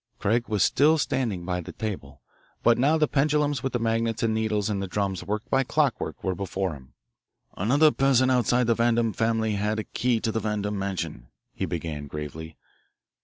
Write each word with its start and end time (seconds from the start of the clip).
Craig 0.17 0.47
was 0.47 0.63
still 0.63 0.97
standing 0.97 1.45
by 1.45 1.61
the 1.61 1.73
table, 1.73 2.23
but 2.63 2.79
now 2.79 2.97
the 2.97 3.07
pendulums 3.07 3.61
with 3.61 3.71
the 3.73 3.77
magnets 3.77 4.23
and 4.23 4.33
needles 4.33 4.67
and 4.67 4.81
the 4.81 4.87
drums 4.87 5.23
worked 5.23 5.47
by 5.51 5.63
clockwork 5.63 6.23
were 6.23 6.33
before 6.33 6.73
him. 6.73 6.93
"Another 7.55 7.91
person 7.91 8.31
outside 8.31 8.65
the 8.65 8.73
Vandam 8.73 9.13
family 9.13 9.51
had 9.51 9.77
a 9.77 9.83
key 9.83 10.19
to 10.19 10.31
the 10.31 10.39
Vandam 10.41 10.79
mansion," 10.79 11.27
he 11.53 11.67
began 11.67 12.07
gravely. 12.07 12.57